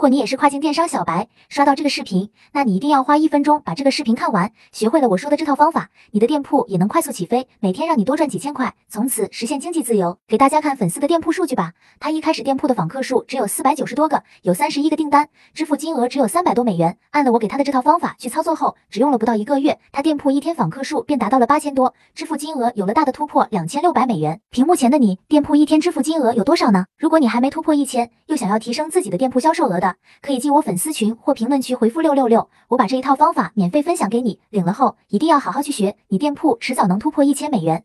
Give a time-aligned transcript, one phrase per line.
[0.00, 10.16] 如果你也是跨境电商小白，刷到这个视频，那你一定要花一分钟把这个视频看完，学会了我说的这套方法，你的店铺也能快速起飞，每天让你多赚几千块，从此实现经济自由。
[10.26, 16.96] 给大家看粉丝的店铺数据吧，他一开始店铺的访客数只有四百九十多个，有三十一个订单，支付金额只有三百多美元。
[17.10, 24.40] 按了我给他的这套方法去操作后，只用了不到一个月，他店铺一天访客数便达到了八千多，支付金额有了大的突破，两千六百美元。
[24.48, 26.86] 屏幕前的你，店铺一天支付金额有多少呢？
[26.96, 29.89] 如果你还没突破一千，又想要提升自己的店铺销售额的
[30.22, 37.84] 可以进我粉丝群或评论区回复六六六，我把这一套方法免费分享给你，领了后一定要好好去学，你店铺迟早能突破一千美元。